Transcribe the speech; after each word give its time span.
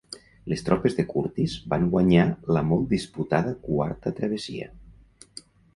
Les 0.51 0.63
tropes 0.69 0.95
de 0.99 1.05
Curtis 1.11 1.53
van 1.73 1.85
guanyar 1.97 2.25
la 2.59 2.65
molt 2.73 2.89
disputada 2.97 3.55
quarta 3.69 4.17
travessia. 4.23 4.75